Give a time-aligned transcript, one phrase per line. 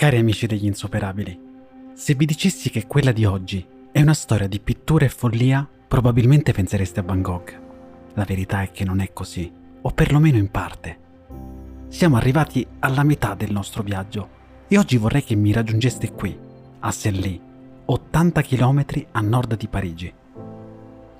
[0.00, 1.38] Cari amici degli insuperabili,
[1.92, 3.62] se vi dicessi che quella di oggi
[3.92, 7.60] è una storia di pittura e follia, probabilmente pensereste a Van Gogh.
[8.14, 9.52] La verità è che non è così,
[9.82, 10.98] o perlomeno in parte.
[11.88, 14.28] Siamo arrivati alla metà del nostro viaggio
[14.68, 16.34] e oggi vorrei che mi raggiungeste qui,
[16.78, 17.38] a Senlis,
[17.84, 20.10] 80 km a nord di Parigi.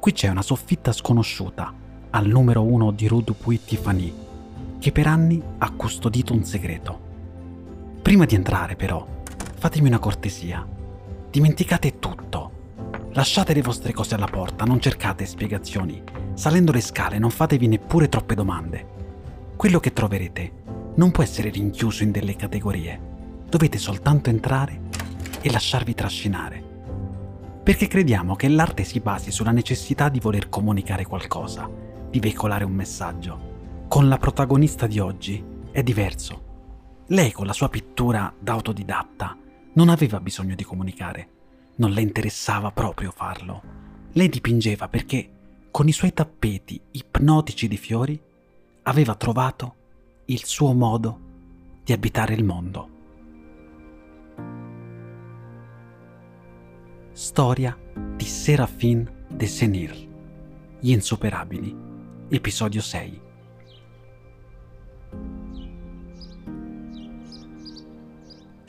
[0.00, 1.70] Qui c'è una soffitta sconosciuta,
[2.08, 4.10] al numero 1 di Rue du Puy Tiffany,
[4.78, 7.08] che per anni ha custodito un segreto.
[8.02, 9.06] Prima di entrare, però,
[9.58, 10.66] fatemi una cortesia.
[11.30, 12.50] Dimenticate tutto.
[13.12, 16.02] Lasciate le vostre cose alla porta, non cercate spiegazioni.
[16.34, 18.86] Salendo le scale non fatevi neppure troppe domande.
[19.54, 20.52] Quello che troverete
[20.94, 22.98] non può essere rinchiuso in delle categorie.
[23.48, 24.80] Dovete soltanto entrare
[25.42, 26.64] e lasciarvi trascinare.
[27.62, 31.70] Perché crediamo che l'arte si basi sulla necessità di voler comunicare qualcosa,
[32.08, 33.84] di veicolare un messaggio.
[33.88, 36.48] Con la protagonista di oggi è diverso.
[37.12, 39.36] Lei con la sua pittura da autodidatta
[39.72, 41.28] non aveva bisogno di comunicare,
[41.76, 43.62] non le interessava proprio farlo.
[44.12, 45.28] Lei dipingeva perché
[45.72, 48.20] con i suoi tappeti ipnotici di fiori
[48.82, 49.74] aveva trovato
[50.26, 51.18] il suo modo
[51.82, 52.88] di abitare il mondo.
[57.10, 57.76] Storia
[58.14, 60.08] di Séraphine de Senil,
[60.78, 61.76] Gli insuperabili,
[62.28, 63.29] episodio 6.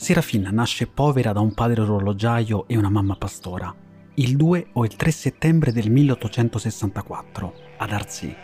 [0.01, 3.71] Serafina nasce povera da un padre orologiaio e una mamma pastora,
[4.15, 8.35] il 2 o il 3 settembre del 1864, ad Arcy,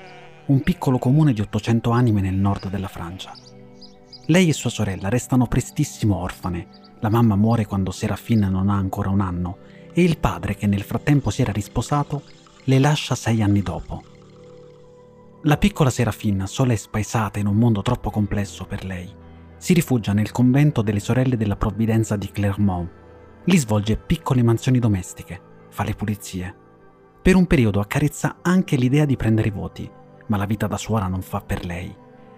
[0.45, 3.33] un piccolo comune di 800 anime nel nord della Francia.
[4.27, 6.67] Lei e sua sorella restano prestissimo orfane,
[6.99, 9.57] la mamma muore quando Serafina non ha ancora un anno
[9.93, 12.21] e il padre, che nel frattempo si era risposato,
[12.65, 14.03] le lascia sei anni dopo.
[15.41, 19.25] La piccola Serafina, sola e spaesata in un mondo troppo complesso per lei,
[19.57, 22.89] si rifugia nel convento delle sorelle della provvidenza di Clermont.
[23.45, 26.55] Lì svolge piccole mansioni domestiche, fa le pulizie.
[27.21, 29.89] Per un periodo accarezza anche l'idea di prendere voti,
[30.27, 31.93] ma la vita da suora non fa per lei.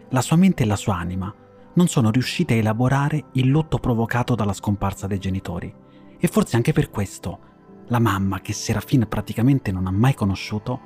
[0.09, 1.33] La sua mente e la sua anima
[1.73, 5.73] non sono riuscite a elaborare il lutto provocato dalla scomparsa dei genitori.
[6.17, 7.47] E forse anche per questo
[7.87, 10.79] la mamma, che Serafina praticamente non ha mai conosciuto,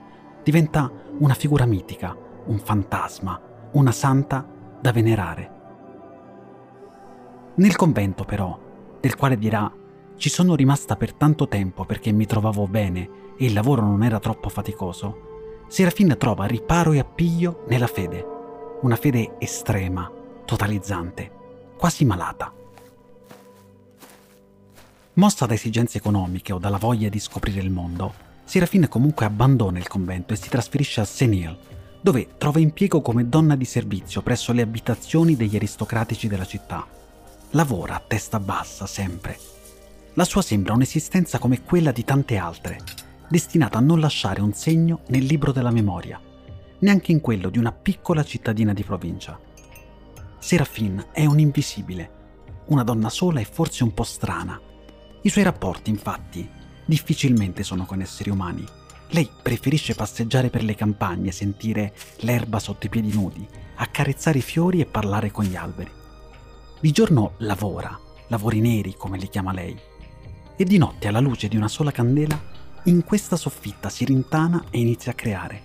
[0.43, 2.15] diventa una figura mitica,
[2.45, 3.41] un fantasma,
[3.73, 4.47] una santa
[4.79, 5.52] da venerare.
[7.55, 8.57] Nel convento, però,
[8.99, 9.71] del quale dirà
[10.15, 14.19] ci sono rimasta per tanto tempo perché mi trovavo bene e il lavoro non era
[14.19, 18.25] troppo faticoso, Serafina trova riparo e appiglio nella fede,
[18.81, 20.11] una fede estrema,
[20.45, 21.31] totalizzante,
[21.77, 22.51] quasi malata.
[25.13, 28.13] Mossa da esigenze economiche o dalla voglia di scoprire il mondo,
[28.45, 31.55] Serafina comunque abbandona il convento e si trasferisce a Senil,
[32.01, 37.01] dove trova impiego come donna di servizio presso le abitazioni degli aristocratici della città
[37.53, 39.37] lavora a testa bassa sempre.
[40.13, 42.79] La sua sembra un'esistenza come quella di tante altre,
[43.29, 46.19] destinata a non lasciare un segno nel libro della memoria,
[46.79, 49.39] neanche in quello di una piccola cittadina di provincia.
[50.39, 52.21] Serafine è un invisibile,
[52.67, 54.59] una donna sola e forse un po' strana.
[55.21, 56.47] I suoi rapporti, infatti,
[56.85, 58.65] difficilmente sono con esseri umani.
[59.09, 64.81] Lei preferisce passeggiare per le campagne, sentire l'erba sotto i piedi nudi, accarezzare i fiori
[64.81, 66.01] e parlare con gli alberi.
[66.83, 69.73] Di giorno lavora, lavori neri come li chiama lei,
[70.57, 72.37] e di notte alla luce di una sola candela
[72.83, 75.61] in questa soffitta si rintana e inizia a creare.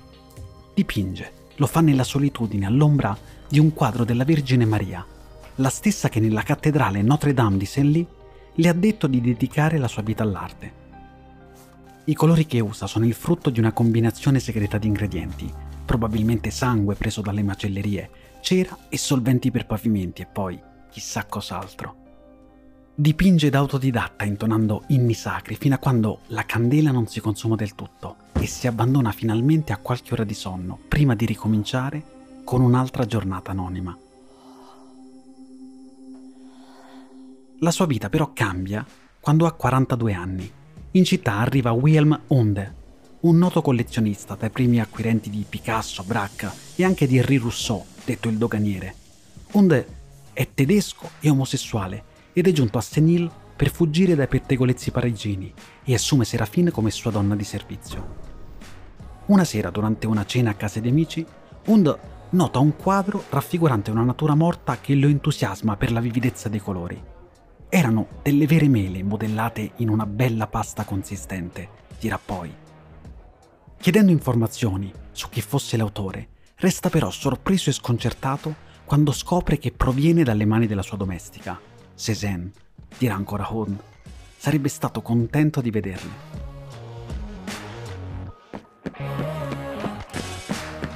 [0.72, 3.18] Dipinge, lo fa nella solitudine all'ombra
[3.48, 5.04] di un quadro della Vergine Maria,
[5.56, 8.06] la stessa che nella cattedrale Notre-Dame di Saint-Ly
[8.54, 10.72] le ha detto di dedicare la sua vita all'arte.
[12.04, 15.52] I colori che usa sono il frutto di una combinazione segreta di ingredienti,
[15.84, 18.08] probabilmente sangue preso dalle macellerie,
[18.40, 22.06] cera e solventi per pavimenti e poi chissà cos'altro.
[22.94, 27.76] Dipinge da autodidatta intonando inni sacri fino a quando la candela non si consuma del
[27.76, 32.02] tutto e si abbandona finalmente a qualche ora di sonno prima di ricominciare
[32.42, 33.96] con un'altra giornata anonima.
[37.60, 38.84] La sua vita però cambia
[39.20, 40.52] quando ha 42 anni.
[40.92, 42.74] In città arriva Wilhelm Hunde,
[43.20, 47.84] un noto collezionista tra i primi acquirenti di Picasso, Braque e anche di Henri Rousseau,
[48.04, 48.94] detto il doganiere.
[49.52, 49.97] Hunde
[50.38, 55.52] è tedesco e omosessuale ed è giunto a Senil per fuggire dai pettegolezzi parigini
[55.82, 58.14] e assume Serafine come sua donna di servizio.
[59.26, 61.26] Una sera, durante una cena a casa di amici,
[61.66, 61.98] Hund
[62.30, 67.02] nota un quadro raffigurante una natura morta che lo entusiasma per la vividezza dei colori.
[67.68, 71.68] Erano delle vere mele modellate in una bella pasta consistente,
[71.98, 72.54] dirà poi.
[73.76, 80.24] Chiedendo informazioni su chi fosse l'autore, resta però sorpreso e sconcertato quando scopre che proviene
[80.24, 81.60] dalle mani della sua domestica,
[81.94, 82.50] Cézanne,
[82.96, 83.76] dirà ancora Hood.
[84.34, 86.10] Sarebbe stato contento di vederli.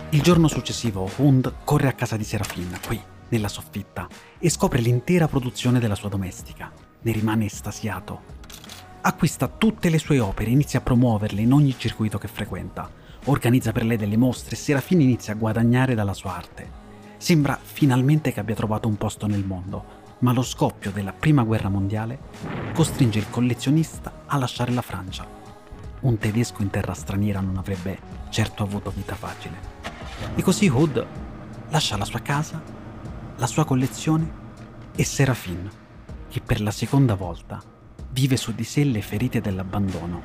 [0.09, 2.99] Il giorno successivo Hund corre a casa di Serafin, qui,
[3.29, 4.09] nella soffitta,
[4.39, 6.73] e scopre l'intera produzione della sua domestica.
[7.03, 8.23] Ne rimane estasiato.
[9.03, 12.91] Acquista tutte le sue opere e inizia a promuoverle in ogni circuito che frequenta.
[13.27, 16.82] Organizza per lei delle mostre e Serafin inizia a guadagnare dalla sua arte.
[17.23, 19.85] Sembra finalmente che abbia trovato un posto nel mondo,
[20.19, 22.19] ma lo scoppio della Prima Guerra Mondiale
[22.75, 25.25] costringe il collezionista a lasciare la Francia.
[26.01, 27.97] Un tedesco in terra straniera non avrebbe
[28.31, 29.57] certo avuto vita facile.
[30.35, 31.07] E così Hood
[31.69, 32.61] lascia la sua casa,
[33.37, 34.29] la sua collezione
[34.97, 35.71] e Serafin,
[36.29, 37.63] che per la seconda volta
[38.11, 40.23] vive su di sé le ferite dell'abbandono.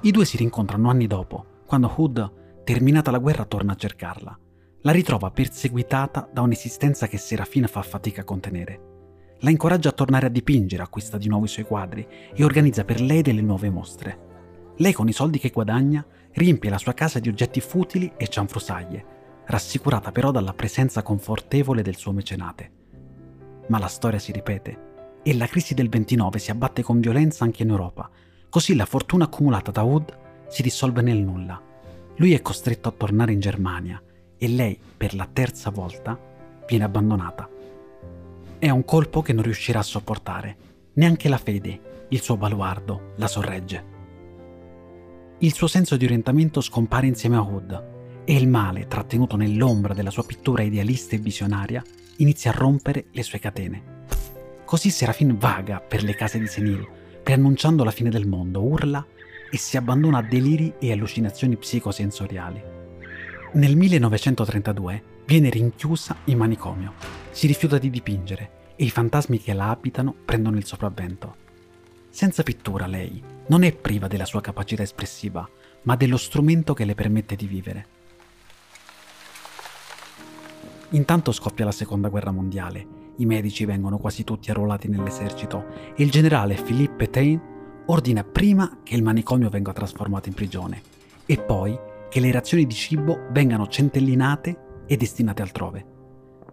[0.00, 4.38] I due si rincontrano anni dopo, quando Hood, terminata la guerra, torna a cercarla
[4.84, 8.90] la ritrova perseguitata da un'esistenza che Serafina fa fatica a contenere.
[9.40, 13.00] La incoraggia a tornare a dipingere, acquista di nuovo i suoi quadri e organizza per
[13.00, 14.70] lei delle nuove mostre.
[14.76, 19.04] Lei con i soldi che guadagna riempie la sua casa di oggetti futili e cianfrusaglie,
[19.46, 22.70] rassicurata però dalla presenza confortevole del suo mecenate.
[23.68, 27.62] Ma la storia si ripete e la crisi del 29 si abbatte con violenza anche
[27.62, 28.10] in Europa,
[28.48, 31.70] così la fortuna accumulata da Wood si dissolve nel nulla.
[32.16, 34.02] Lui è costretto a tornare in Germania,
[34.36, 36.18] e lei, per la terza volta,
[36.66, 37.48] viene abbandonata.
[38.58, 40.56] È un colpo che non riuscirà a sopportare.
[40.94, 43.90] Neanche la fede, il suo baluardo, la sorregge.
[45.38, 47.90] Il suo senso di orientamento scompare insieme a Hood
[48.24, 51.82] e il male, trattenuto nell'ombra della sua pittura idealista e visionaria,
[52.18, 54.00] inizia a rompere le sue catene.
[54.64, 56.86] Così Serafin vaga per le case di Senil,
[57.22, 59.04] preannunciando la fine del mondo, urla
[59.54, 62.62] e si abbandona a deliri e allucinazioni psicosensoriali.
[63.52, 66.94] Nel 1932 viene rinchiusa in manicomio,
[67.32, 71.36] si rifiuta di dipingere e i fantasmi che la abitano prendono il sopravvento.
[72.08, 75.46] Senza pittura lei non è priva della sua capacità espressiva,
[75.82, 77.86] ma dello strumento che le permette di vivere.
[80.92, 86.10] Intanto scoppia la seconda guerra mondiale, i medici vengono quasi tutti arruolati nell'esercito e il
[86.10, 87.51] generale Philippe Pétain
[87.86, 90.80] ordina prima che il manicomio venga trasformato in prigione
[91.26, 95.86] e poi che le razioni di cibo vengano centellinate e destinate altrove.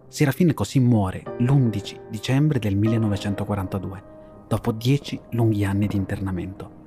[0.08, 4.02] Serafine così muore l'11 dicembre del 1942,
[4.48, 6.78] dopo dieci lunghi anni di internamento.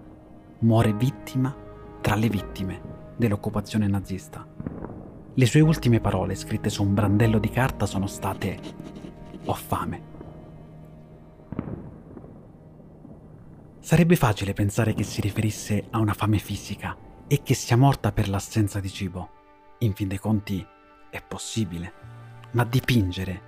[0.59, 1.55] Muore vittima
[2.01, 2.81] tra le vittime
[3.15, 4.45] dell'occupazione nazista.
[5.35, 8.59] Le sue ultime parole scritte su un brandello di carta sono state
[9.45, 10.12] Ho fame.
[13.83, 16.95] Sarebbe facile pensare che si riferisse a una fame fisica,
[17.27, 19.29] e che sia morta per l'assenza di cibo.
[19.79, 20.65] In fin dei conti
[21.09, 21.91] è possibile,
[22.51, 23.41] ma dipingere,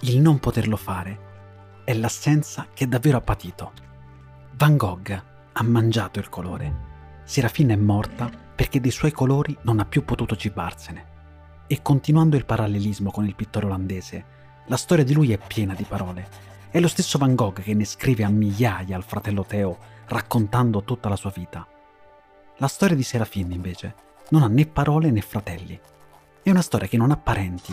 [0.00, 3.72] il non poterlo fare, è l'assenza che davvero ha patito.
[4.54, 5.22] Van Gogh
[5.52, 7.20] ha mangiato il colore.
[7.24, 11.66] Serafina è morta perché dei suoi colori non ha più potuto cibarsene.
[11.66, 14.24] E continuando il parallelismo con il pittore olandese,
[14.64, 16.56] la storia di lui è piena di parole.
[16.70, 19.78] È lo stesso Van Gogh che ne scrive a migliaia al fratello Teo,
[20.08, 21.66] raccontando tutta la sua vita.
[22.58, 23.94] La storia di Serafin, invece,
[24.30, 25.80] non ha né parole né fratelli.
[26.42, 27.72] È una storia che non ha parenti,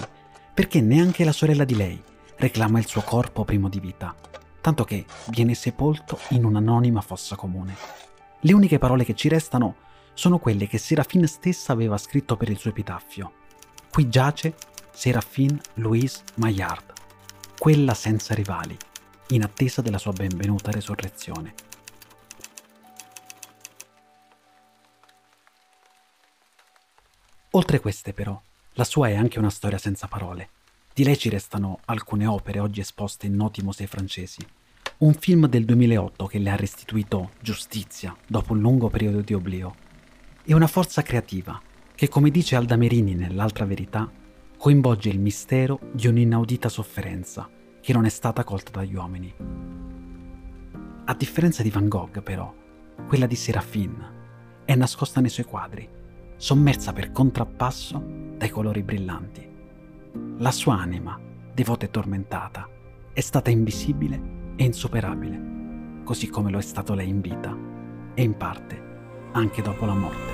[0.53, 2.01] perché neanche la sorella di lei
[2.37, 4.15] reclama il suo corpo primo di vita,
[4.61, 7.75] tanto che viene sepolto in un'anonima fossa comune.
[8.39, 9.75] Le uniche parole che ci restano
[10.13, 13.33] sono quelle che Serafin stessa aveva scritto per il suo epitaffio.
[13.91, 14.55] Qui giace
[14.91, 16.93] Serafin Louise Maillard,
[17.57, 18.77] quella senza rivali,
[19.29, 21.53] in attesa della sua benvenuta resurrezione.
[27.51, 28.39] Oltre queste però,
[28.73, 30.49] la sua è anche una storia senza parole.
[30.93, 34.45] Di lei ci restano alcune opere oggi esposte in noti musei francesi.
[34.97, 39.75] Un film del 2008 che le ha restituito giustizia dopo un lungo periodo di oblio.
[40.43, 41.59] E una forza creativa
[41.95, 44.09] che, come dice Alda Merini nell'altra verità,
[44.57, 47.49] coinvolge il mistero di un'inaudita sofferenza
[47.85, 49.31] che non è stata colta dagli uomini.
[51.05, 52.51] A differenza di Van Gogh, però,
[53.05, 55.87] quella di Serafin è nascosta nei suoi quadri
[56.35, 58.03] sommersa per contrappasso
[58.37, 59.47] dai colori brillanti.
[60.39, 61.19] La sua anima,
[61.53, 62.67] devota e tormentata,
[63.13, 64.19] è stata invisibile
[64.55, 67.55] e insuperabile, così come lo è stato lei in vita
[68.15, 70.33] e in parte anche dopo la morte.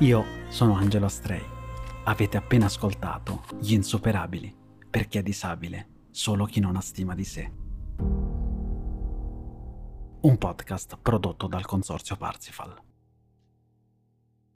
[0.00, 1.42] Io sono Angelo Astrei.
[2.04, 4.52] Avete appena ascoltato Gli insuperabili,
[4.90, 7.52] perché è disabile solo chi non ha stima di sé.
[10.24, 12.93] un podcast prodotto dal consorzio Parsifal.